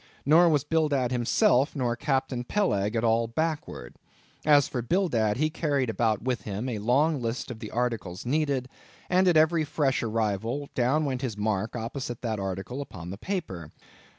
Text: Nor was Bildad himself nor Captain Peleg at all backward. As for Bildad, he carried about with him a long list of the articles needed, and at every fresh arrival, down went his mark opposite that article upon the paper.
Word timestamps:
Nor 0.25 0.49
was 0.49 0.63
Bildad 0.63 1.11
himself 1.11 1.75
nor 1.75 1.95
Captain 1.95 2.43
Peleg 2.43 2.95
at 2.95 3.03
all 3.03 3.27
backward. 3.27 3.97
As 4.43 4.67
for 4.67 4.81
Bildad, 4.81 5.37
he 5.37 5.51
carried 5.51 5.91
about 5.91 6.23
with 6.23 6.41
him 6.41 6.67
a 6.67 6.79
long 6.79 7.21
list 7.21 7.51
of 7.51 7.59
the 7.59 7.69
articles 7.69 8.25
needed, 8.25 8.67
and 9.11 9.27
at 9.27 9.37
every 9.37 9.63
fresh 9.63 10.01
arrival, 10.01 10.69
down 10.73 11.05
went 11.05 11.21
his 11.21 11.37
mark 11.37 11.75
opposite 11.75 12.23
that 12.23 12.39
article 12.39 12.81
upon 12.81 13.11
the 13.11 13.17
paper. 13.19 13.69